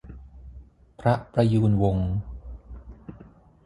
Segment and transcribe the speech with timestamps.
[0.99, 2.09] พระประยูรวงศ์